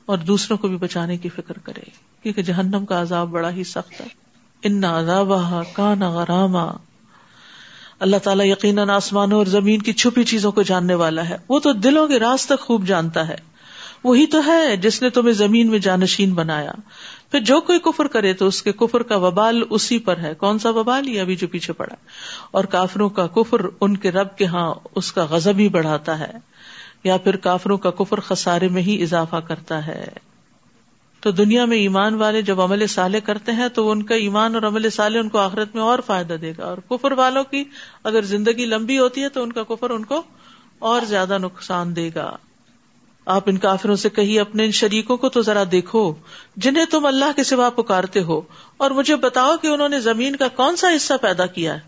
[0.07, 1.83] اور دوسروں کو بھی بچانے کی فکر کرے،
[2.23, 4.07] کیونکہ جہنم کا عذاب بڑا ہی سخت ہے۔
[4.63, 5.33] ان عذاب
[5.73, 6.73] کا نہ
[8.01, 11.73] اللہ تعالیٰ یقیناً آسمانوں اور زمین کی چھپی چیزوں کو جاننے والا ہے۔ وہ تو
[11.73, 13.37] دلوں کے راز تک خوب جانتا ہے۔
[14.05, 16.73] وہی تو ہے جس نے تمہیں زمین میں جانشین بنایا۔
[17.31, 20.59] پھر جو کوئی کفر کرے تو اس کے کفر کا وبال اسی پر ہے۔ کون
[20.59, 21.95] سا وبال؟ یہ ابھی جو پیچھے پڑا
[22.51, 26.52] اور کافروں کا کفر ان کے رب کے ہاں اس کا غزب ہی بڑھاتا ہے۔
[27.05, 30.09] یا پھر کافروں کا کفر خسارے میں ہی اضافہ کرتا ہے۔
[31.21, 34.63] تو دنیا میں ایمان والے جب عمل سالے کرتے ہیں تو ان کا ایمان اور
[34.63, 37.65] عمل سالے ان کو آخرت میں اور فائدہ دے گا۔ اور کفر والوں کی
[38.05, 40.23] اگر زندگی لمبی ہوتی ہے تو ان کا کفر ان کو
[40.79, 42.37] اور زیادہ نقصان دے گا۔
[43.27, 46.15] آپ ان کافروں سے کہی اپنے ان شریکوں کو تو ذرا دیکھو،
[46.57, 48.41] جنہیں تم اللہ کے سوا پکارتے ہو۔
[48.77, 51.81] اور مجھے بتاؤ کہ انہوں نے زمین کا کون سا حصہ پیدا کیا ہے؟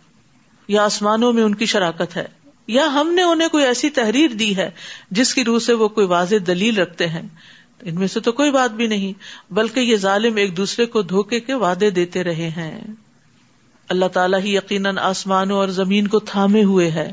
[0.69, 4.57] یا آسمانوں میں ان کی شراکت ہے؟ یا ہم نے انہیں کوئی ایسی تحریر دی
[4.57, 4.71] ہے
[5.11, 7.23] جس کی روح سے وہ کوئی واضح دلیل رکھتے ہیں؟
[7.83, 9.13] ان میں سے تو کوئی بات بھی نہیں،
[9.53, 12.81] بلکہ یہ ظالم ایک دوسرے کو دھوکے کے وعدے دیتے رہے ہیں۔
[13.89, 17.13] اللہ تعالیٰ ہی یقیناً آسمانوں اور زمین کو تھامے ہوئے ہے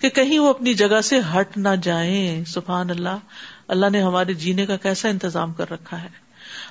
[0.00, 3.16] کہ کہیں وہ اپنی جگہ سے ہٹ نہ جائیں۔ سبحان اللہ
[3.68, 6.08] اللہ نے ہمارے جینے کا کیسا انتظام کر رکھا ہے۔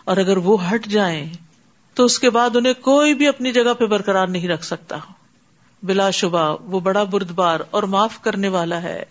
[0.03, 1.33] اور اگر وہ ہٹ جائیں
[1.93, 4.97] تو اس کے بعد انہیں کوئی بھی اپنی جگہ پہ برقرار نہیں رکھ سکتا۔
[5.83, 9.03] بلا شبہ، وہ بڑا بردبار اور معاف کرنے والا ہے۔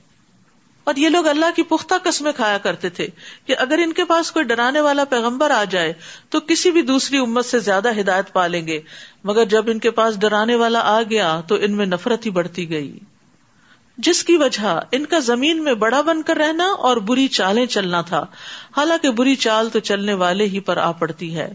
[0.85, 3.07] اور یہ لوگ اللہ کی پختہ قسمیں کھایا کرتے تھے
[3.47, 5.93] کہ اگر ان کے پاس کوئی ڈرانے والا پیغمبر آ جائے
[6.31, 8.81] تو کسی بھی دوسری امت سے زیادہ ہدایت پالیں گے۔
[9.25, 12.71] مگر جب ان کے پاس ڈرانے والا آ گیا تو ان میں نفرت ہی بڑھتی
[12.71, 12.99] گئی۔
[13.99, 18.01] جس کی وجہ ان کا زمین میں بڑا بن کر رہنا اور بری چالیں چلنا
[18.01, 18.27] تھا۔
[18.77, 21.53] حالانکہ بری چال تو چلنے والے ہی پر آ پڑتی ہے۔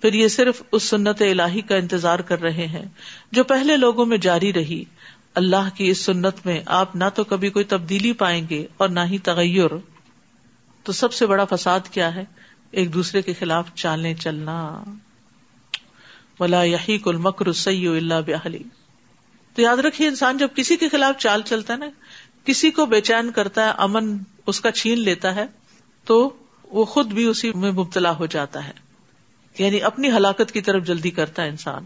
[0.00, 2.84] پھر یہ صرف اس سنت الہی کا انتظار کر رہے ہیں
[3.32, 4.84] جو پہلے لوگوں میں جاری رہی۔
[5.34, 9.00] اللہ کی اس سنت میں آپ نہ تو کبھی کوئی تبدیلی پائیں گے اور نہ
[9.00, 9.70] ہی تغیر۔
[10.82, 12.24] تو سب سے بڑا فساد کیا ہے؟
[12.70, 14.84] ایک دوسرے کے خلاف چالیں چلنا۔
[16.40, 18.62] ولا یہی کل مکر سی اللہ بحلی
[19.54, 21.86] تو یاد رکھیے، انسان جب کسی کے خلاف چال چلتا ہے نا،
[22.44, 25.46] کسی کو بے چین کرتا ہے، امن اس کا چھین لیتا ہے،
[26.04, 28.85] تو وہ خود بھی اسی میں مبتلا ہو جاتا ہے۔
[29.58, 31.84] یعنی اپنی ہلاکت کی طرف جلدی کرتا ہے انسان۔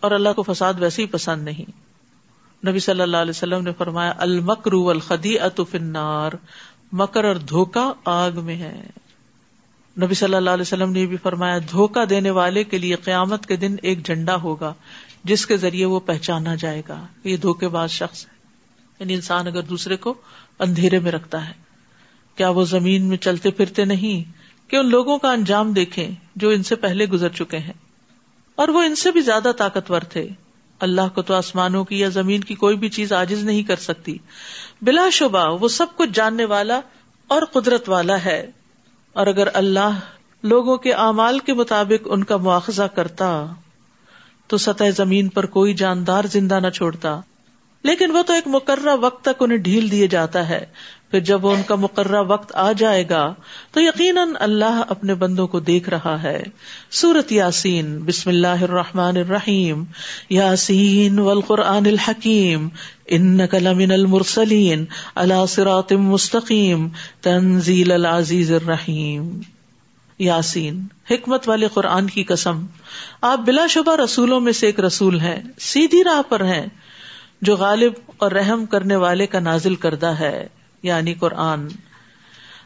[0.00, 1.92] اور اللہ کو فساد ویسے ہی پسند نہیں۔
[2.66, 6.30] نبی صلی اللہ علیہ وسلم نے فرمایا المکرو الخدی اطفنار
[6.92, 8.86] مکر اور دھوکا آگ میں ہے۔
[10.02, 13.56] نبی صلی اللہ علیہ وسلم نے بھی فرمایا دھوکا دینے والے کے لیے قیامت کے
[13.56, 14.74] دن ایک جھنڈا ہوگا،
[15.24, 18.32] جس کے ذریعے وہ پہچانا جائے گا۔ یہ دھوکے باز شخص ہے۔
[19.00, 20.14] یعنی انسان اگر دوسرے کو
[20.58, 21.52] اندھیرے میں رکھتا ہے،
[22.36, 24.41] کیا وہ زمین میں چلتے پھرتے نہیں؟
[24.72, 27.72] کہ ان لوگوں کا انجام دیکھیں جو ان سے پہلے گزر چکے ہیں۔
[28.56, 30.28] اور وہ ان سے بھی زیادہ طاقتور تھے۔
[30.80, 34.18] اللہ کو تو آسمانوں کی یا زمین کی کوئی بھی چیز آجز نہیں کر سکتی۔
[34.82, 36.80] بلا شبہ وہ سب کچھ جاننے والا
[37.28, 38.50] اور قدرت والا ہے۔
[39.12, 40.00] اور اگر اللہ
[40.42, 43.46] لوگوں کے اعمال کے مطابق ان کا مواخذہ کرتا،
[44.46, 47.20] تو سطح زمین پر کوئی جاندار زندہ نہ چھوڑتا۔
[47.82, 50.66] لیکن وہ تو ایک مقررہ وقت تک انہیں ڈھیل دیے جاتا ہے۔
[51.12, 53.34] پھر جب ان کا مقررہ وقت آ جائے گا
[53.72, 56.42] تو یقیناً اللہ اپنے بندوں کو دیکھ رہا ہے۔
[56.90, 59.84] سورت یاسین، بسم اللہ الرحمن الرحیم،
[60.30, 62.68] یاسین والقرآن الحکیم
[63.06, 66.88] ان کلمن المرسلین اللہ صراط مستقیم،
[67.20, 69.40] تنزیل العزیز الرحیم۔
[70.18, 72.64] یاسین، حکمت والے قرآن کی قسم،
[73.20, 76.66] آپ بلا شبہ رسولوں میں سے ایک رسول ہیں، سیدھی راہ پر ہیں،
[77.42, 80.46] جو غالب اور رحم کرنے والے کا نازل کردہ ہے۔
[80.82, 81.68] یعنی قرآن۔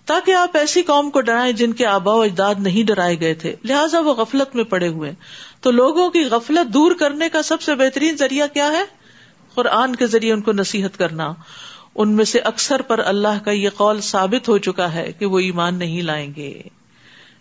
[0.06, 3.56] تاکہ آپ ایسی قوم کو ڈرائیں جن کے آبا و اجداد نہیں ڈرائے گئے تھے۔
[3.64, 5.12] لہٰذا وہ غفلت میں پڑے ہوئے۔
[5.60, 8.84] تو لوگوں کی غفلت دور کرنے کا سب سے بہترین ذریعہ کیا ہے؟
[9.54, 11.32] قرآن کے ذریعے ان کو نصیحت کرنا۔
[11.94, 15.38] ان میں سے اکثر پر اللہ کا یہ قول ثابت ہو چکا ہے کہ وہ
[15.38, 16.62] ایمان نہیں لائیں گے۔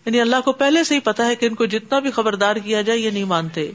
[0.05, 2.81] یعنی اللہ کو پہلے سے ہی پتا ہے کہ ان کو جتنا بھی خبردار کیا
[2.81, 3.71] جائے یہ نہیں مانتے۔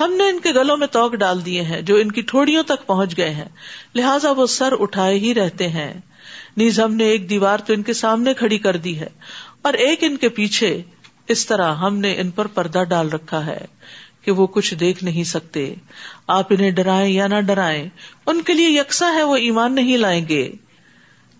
[0.00, 2.86] ہم نے ان کے گلوں میں توک ڈال دیے ہیں جو ان کی ٹھوڑیوں تک
[2.86, 3.48] پہنچ گئے ہیں۔
[3.94, 6.00] لہٰذا وہ سر اٹھائے ہی رہتے ہیں۔
[6.56, 9.08] نیز ہم نے ایک دیوار تو ان کے سامنے کھڑی کر دی ہے،
[9.62, 10.80] اور ایک ان کے پیچھے
[11.28, 13.64] اس طرح ہم نے ان پر پردہ ڈال رکھا ہے
[14.22, 15.74] کہ وہ کچھ دیکھ نہیں سکتے۔
[16.26, 17.88] آپ انہیں ڈرائیں یا نہ ڈرائیں،
[18.26, 20.50] ان کے لیے یکساں ہے وہ ایمان نہیں لائیں گے۔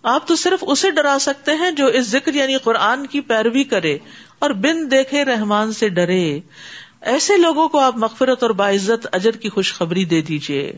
[0.05, 3.97] آپ تو صرف اسے ڈرا سکتے ہیں جو اس ذکر یعنی قرآن کی پیروی کرے
[4.39, 6.41] اور بن دیکھے رحمان سے ڈرے۔
[7.13, 10.71] ایسے لوگوں کو آپ مغفرت اور باعزت اجر کی خوشخبری دے دیجیے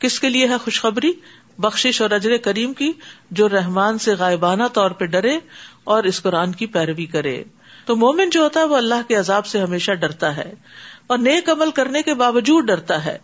[0.00, 1.12] کس کے لیے ہے خوشخبری؟
[1.58, 2.92] بخش اور اجر کریم کی
[3.30, 5.38] جو رحمان سے غائبانہ طور پہ ڈرے
[5.84, 7.44] اور اس قرآن کی پیروی کرے۔
[7.86, 10.54] تو مومن جو ہوتا ہے وہ اللہ کے عذاب سے ہمیشہ ڈرتا ہے
[11.06, 13.18] اور نیک عمل کرنے کے باوجود ڈرتا ہے۔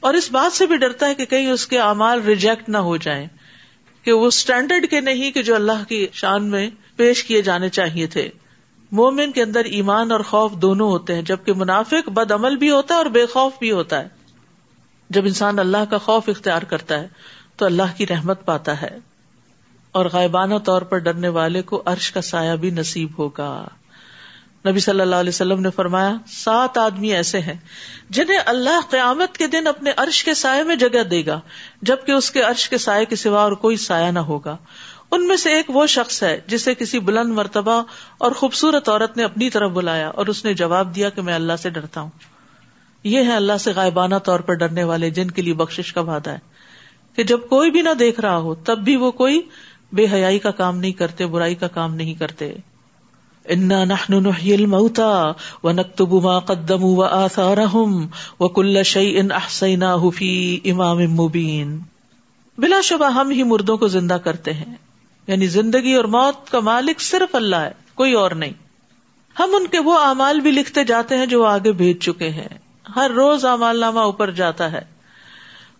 [0.00, 2.96] اور اس بات سے بھی ڈرتا ہے کہ کہیں اس کے اعمال ریجیکٹ نہ ہو
[2.96, 3.26] جائیں،
[4.02, 8.06] کہ وہ اسٹینڈرڈ کے نہیں کہ جو اللہ کی شان میں پیش کیے جانے چاہیے
[8.06, 8.30] تھے۔
[8.92, 12.94] مومن کے اندر ایمان اور خوف دونوں ہوتے ہیں، جبکہ منافق بد عمل بھی ہوتا
[12.94, 14.08] ہے اور بے خوف بھی ہوتا ہے۔
[15.10, 17.08] جب انسان اللہ کا خوف اختیار کرتا ہے
[17.56, 18.98] تو اللہ کی رحمت پاتا ہے۔
[19.92, 23.68] اور غائبانہ طور پر ڈرنے والے کو عرش کا سایہ بھی نصیب ہوگا۔
[24.68, 27.54] نبی صلی اللہ علیہ وسلم نے فرمایا، سات آدمی ایسے ہیں
[28.10, 31.40] جنہیں اللہ قیامت کے دن اپنے عرش کے سائے میں جگہ دے گا،
[31.82, 34.56] جبکہ اس کے عرش کے سائے کے سوا اور کوئی سایہ نہ ہوگا۔
[35.10, 37.82] ان میں سے ایک وہ شخص ہے جسے کسی بلند مرتبہ
[38.18, 41.52] اور خوبصورت عورت نے اپنی طرف بلایا اور اس نے جواب دیا کہ میں اللہ
[41.58, 42.10] سے ڈرتا ہوں۔
[43.04, 46.30] یہ ہے اللہ سے غائبانہ طور پر ڈرنے والے جن کے لیے بخش کا وعدہ
[46.30, 46.55] ہے۔
[47.16, 49.42] کہ جب کوئی بھی نہ دیکھ رہا ہو، تب بھی وہ کوئی
[49.92, 52.52] بے حیائی کا کام نہیں کرتے، برائی کا کام نہیں کرتے۔
[53.44, 55.28] انا نحن نحيي الموتى
[55.62, 58.06] ونكتب ما قدموا واثارهم
[58.40, 61.78] وكل شيء احصيناه في امام مبين۔
[62.58, 64.74] بلا شبہ ہم ہی مردوں کو زندہ کرتے ہیں۔
[65.26, 68.52] یعنی زندگی اور موت کا مالک صرف اللہ ہے، کوئی اور نہیں۔
[69.38, 72.48] ہم ان کے وہ اعمال بھی لکھتے جاتے ہیں جو آگے بھیج چکے ہیں۔
[72.96, 74.95] ہر روز امال نامہ اوپر جاتا ہے۔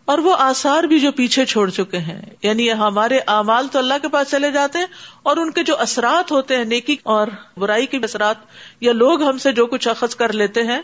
[0.06, 4.08] اور وہ آسار بھی جو پیچھے چھوڑ چکے ہیں یعنی ہمارے اعمال تو اللہ کے
[4.08, 4.86] پاس چلے جاتے ہیں
[5.22, 8.36] اور ان کے جو اثرات ہوتے ہیں نیکی اور برائی کے اثرات
[8.80, 10.80] یا لوگ ہم سے جو کچھ اخذ کر لیتے ہیں،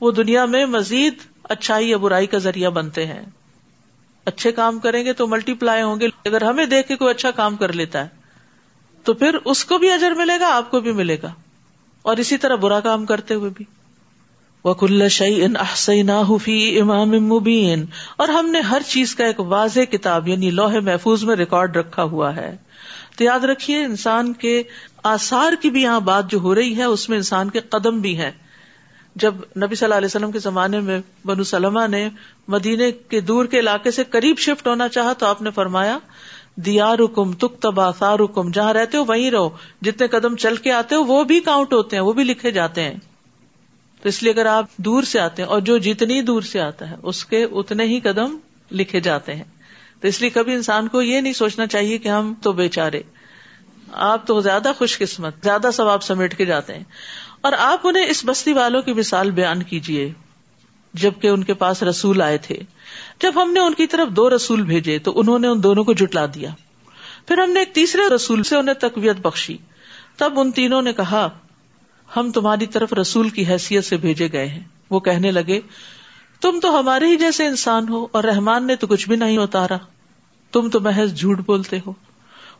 [0.00, 3.24] وہ دنیا میں مزید اچھائی یا برائی کا ذریعہ بنتے ہیں۔
[4.24, 7.30] اچھے کام کریں گے تو ملٹی پلائی ہوں گے، اگر ہمیں دیکھ کے کوئی اچھا
[7.30, 8.08] کام کر لیتا ہے،
[9.04, 11.32] تو پھر اس کو بھی اجر ملے گا، آپ کو بھی ملے گا۔
[12.02, 13.64] اور اسی طرح برا کام کرتے ہوئے بھی۔
[14.66, 17.84] وکل شعی ان احسینفی امام مبین
[18.16, 22.02] اور ہم نے ہر چیز کا ایک واضح کتاب یعنی لوہے محفوظ میں ریکارڈ رکھا
[22.02, 22.56] ہوا ہے۔
[23.18, 24.62] تو یاد رکھیے، انسان کے
[25.02, 28.18] آثار کی بھی یہاں بات جو ہو رہی ہے، اس میں انسان کے قدم بھی
[28.18, 28.32] ہے
[29.14, 32.08] جب نبی صلی اللہ علیہ وسلم کے زمانے میں بنو سلمہ نے
[32.48, 35.98] مدینے کے دور کے علاقے سے قریب شفٹ ہونا چاہا تو آپ نے فرمایا
[36.56, 39.50] دیا رکم تک تبا رکم جہاں رہتے ہو وہیں رہو۔
[39.82, 42.82] جتنے قدم چل کے آتے ہو، وہ بھی کاؤنٹ ہوتے ہیں، وہ بھی لکھے جاتے
[42.82, 42.94] ہیں۔
[44.02, 46.90] تو اس لیے اگر آپ دور سے آتے ہیں اور جو جتنی دور سے آتا
[46.90, 48.36] ہے، اس کے اتنے ہی قدم
[48.72, 49.44] لکھے جاتے ہیں۔
[50.00, 53.02] تو اس لیے کبھی انسان کو یہ نہیں سوچنا چاہیے کہ ہم تو بےچارے
[53.92, 56.84] آپ تو زیادہ خوش قسمت، زیادہ ثواب سمیٹ کے جاتے ہیں۔
[57.40, 60.12] اور آپ انہیں اس بستی والوں کی مثال بیان کیجیے
[60.94, 62.58] جبکہ ان کے پاس رسول آئے تھے۔
[63.20, 65.92] جب ہم نے ان کی طرف دو رسول بھیجے، تو انہوں نے ان دونوں کو
[65.92, 66.50] جٹلا دیا۔
[67.28, 69.56] پھر ہم نے ایک تیسرے رسول سے انہیں تقویت بخشی۔
[70.16, 71.28] تب ان تینوں نے کہا
[72.16, 75.60] ہم تمہاری طرف رسول کی حیثیت سے بھیجے گئے ہیں۔ وہ کہنے لگے،
[76.40, 79.76] تم تو ہمارے ہی جیسے انسان ہو اور رحمان نے تو کچھ بھی نہیں اتارا۔
[80.52, 81.92] تم تو محض جھوٹ بولتے ہو۔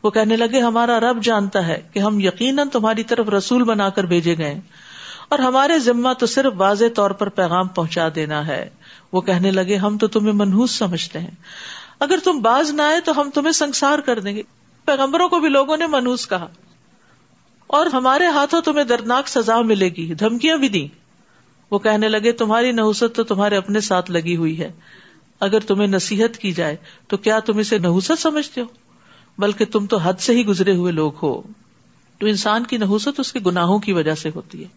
[0.02, 4.04] وہ کہنے لگے، ہمارا رب جانتا ہے کہ ہم یقیناً تمہاری طرف رسول بنا کر
[4.04, 4.60] بھیجے گئے
[5.28, 8.68] اور ہمارے ذمہ تو صرف واضح طور پر پیغام پہنچا دینا ہے۔
[9.12, 11.30] وہ کہنے لگے، ہم تو تمہیں منہوس سمجھتے ہیں۔
[12.00, 14.42] اگر تم باز نہ آئے تو ہم تمہیں سنسار کر دیں گے۔
[14.84, 16.46] پیغمبروں کو بھی لوگوں نے منہوس کہا۔
[17.66, 20.88] اور ہمارے ہاتھوں تمہیں دردناک سزا ملے گی، دھمکیاں بھی دی
[21.70, 24.72] وہ کہنے لگے، تمہاری نحوست تو تمہارے اپنے ساتھ لگی ہوئی ہے۔
[25.40, 26.76] اگر تمہیں نصیحت کی جائے،
[27.08, 28.66] تو کیا تم اسے نحوست سمجھتے ہو؟
[29.38, 31.42] بلکہ تم تو حد سے ہی گزرے ہوئے لوگ ہو۔
[32.18, 34.68] تو انسان کی نحوست اس کے گناہوں کی وجہ سے ہوتی ہے۔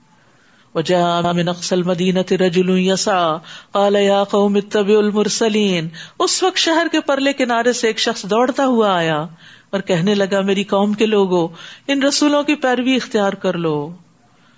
[0.75, 3.37] وجاء من اقصى المدينه رجل يسعى
[3.71, 5.87] قال يا قوم اتبعوا المرسلين
[6.19, 9.27] اس وقت شہر کے پرلے کنارے سے ایک شخص دوڑتا ہوا آیا۔
[9.69, 11.47] اور کہنے لگا، میری قوم کے لوگوں،
[11.87, 13.95] ان رسولوں کی پیروی اختیار کر لو۔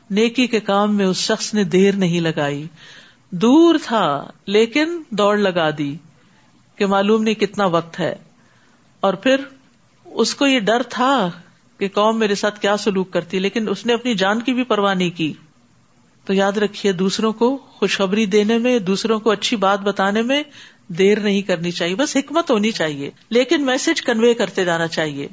[0.09, 2.67] نیکی کے کام میں اس شخص نے دیر نہیں لگائی۔
[3.29, 5.95] دور تھا، لیکن دوڑ لگا دی
[6.75, 8.15] کہ معلوم نہیں کتنا وقت ہے۔
[8.99, 9.35] اور پھر
[10.05, 11.29] اس کو یہ ڈر تھا
[11.77, 14.93] کہ قوم میرے ساتھ کیا سلوک کرتی، لیکن اس نے اپنی جان کی بھی پرواہ
[14.93, 15.33] نہیں کی۔
[16.25, 20.43] تو یاد رکھیے، دوسروں کو خوشخبری دینے میں، دوسروں کو اچھی بات بتانے میں
[20.97, 25.27] دیر نہیں کرنی چاہیے، بس حکمت ہونی چاہیے، لیکن میسج کنوے کرتے جانا چاہیے۔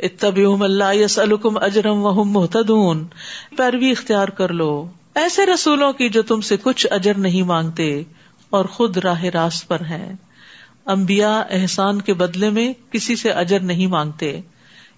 [0.00, 3.06] اتبیوم اللہ یس الکم اجرم و محتدون
[3.56, 8.02] پیروی اختیار کر لو۔ ایسے رسولوں کی جو تم سے کچھ اجر نہیں مانگتے
[8.50, 10.12] اور خود راہ راست پر ہیں۔
[10.84, 14.40] امبیا احسان کے بدلے میں کسی سے اجر نہیں مانگتے۔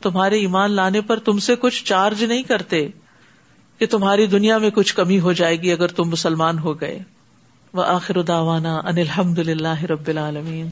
[0.02, 2.88] تمہارے ایمان لانے پر تم سے کچھ چارج نہیں کرتے
[3.78, 6.98] کہ تمہاری دنیا میں کچھ کمی ہو جائے گی اگر تم مسلمان ہو گئے۔
[7.74, 10.68] وہ آخر داوانا ان الحمد للہ رب العالمین۔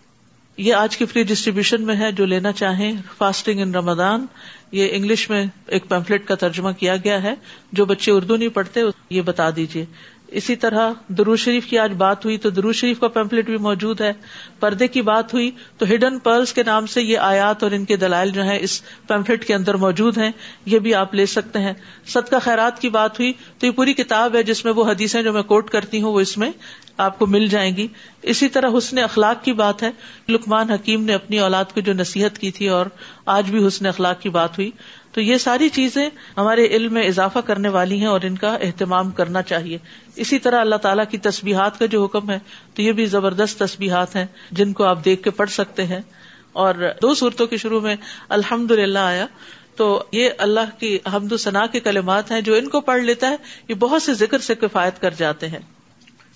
[0.57, 4.27] یہ آج کی فری ڈسٹریبیوشن میں ہے، جو لینا چاہیں فاسٹنگ ان رمضان
[4.73, 7.35] یہ انگلش میں ایک پیمفلٹ کا ترجمہ کیا گیا ہے،
[7.73, 9.85] جو بچے اردو نہیں پڑھتے، یہ بتا دیجیے
[10.27, 14.01] اسی طرح درو شریف کی آج بات ہوئی، تو درو شریف کا پیمپلیٹ بھی موجود
[14.01, 14.13] ہے۔
[14.61, 17.97] پردے کی بات ہوئی، تو ہڈن پرلس کے نام سے یہ آیات اور ان کے
[17.97, 20.31] دلائل جو ہے اس پیمپلیٹ کے اندر موجود ہیں۔
[20.67, 21.73] یہ بھی آپ لے سکتے ہیں۔
[22.07, 25.23] سد کا خیرات کی بات ہوئی، تو یہ پوری کتاب ہے جس میں وہ حدیثیں
[25.23, 26.51] جو میں کوٹ کرتی ہوں، وہ اس میں
[26.97, 27.87] آپ کو مل جائیں گی۔
[28.23, 29.91] اسی طرح حسن اخلاق کی بات ہے۔
[30.29, 32.87] لکمان حکیم نے اپنی اولاد کو جو نصیحت کی تھی اور
[33.27, 34.71] آج بھی حسن اخلاق کی بات ہوئی۔
[35.13, 39.11] تو یہ ساری چیزیں ہمارے علم میں اضافہ کرنے والی ہیں اور ان کا اہتمام
[39.11, 39.79] کرنا چاہیے۔
[40.17, 42.39] اسی طرح اللہ تعالیٰ کی تصبیحات کا جو حکم ہے
[42.75, 46.01] تو یہ بھی زبردست تصبیحات ہیں جن کو آپ دیکھ کے پڑھ سکتے ہیں۔
[46.53, 47.97] اور دو صورتوں کے شروع میں
[48.29, 49.27] الحمد للہ آیا۔
[49.77, 53.29] تو یہ اللہ کی حمد و ثناء کے کلمات ہیں جو ان کو پڑھ لیتا
[53.31, 53.37] ہے،
[53.69, 55.59] یہ بہت سے ذکر سے کفایت کر جاتے ہیں۔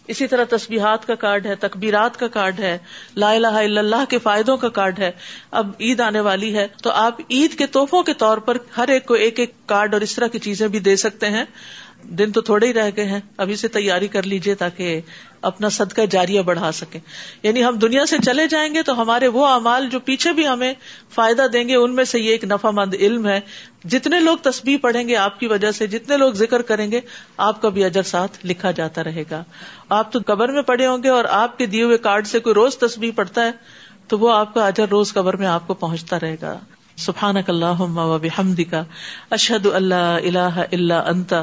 [0.09, 2.79] اسی طرح تصبیحات کا کارڈ ہے تقبیرات کا کارڈ ہے،
[3.17, 5.11] لا الہ الا اللہ کے فائدوں کا کارڈ ہے۔
[5.51, 9.07] اب عید آنے والی ہے، تو آپ عید کے تحفوں کے طور پر ہر ایک
[9.07, 11.45] کو ایک ایک کارڈ اور اس طرح کی چیزیں بھی دے سکتے ہیں۔
[12.09, 15.01] دن تو تھوڑے ہی رہ گئے ہیں ابھی سے تیاری کر لیجیے تاکہ
[15.43, 17.01] اپنا صدقہ جاریہ بڑھا سکیں۔
[17.43, 20.75] یعنی ہم دنیا سے چلے جائیں گے تو ہمارے وہ اعمال جو پیچھے بھی ہمیں
[21.15, 23.41] فائدہ دیں گے، ان میں سے یہ ایک نفع مند علم ہے۔
[23.85, 27.01] جتنے لوگ تصویر پڑھیں گے، آپ کی وجہ سے جتنے لوگ ذکر کریں گے،
[27.37, 29.45] آپ کا بھی اجر ساتھ لکھا جاتا رہے گا۔
[29.89, 32.55] آپ تو قبر میں پڑے ہوں گے اور آپ کے دیے ہوئے کارڈ سے کوئی
[32.55, 33.51] روز تصویر پڑتا ہے،
[34.09, 36.59] تو وہ آپ کا اجر روز قبر میں آپ کو پہنچتا رہے گا۔
[36.97, 38.83] سبحان اللہ و بحمد کا
[39.31, 41.43] اللہ اللہ اللہ انتا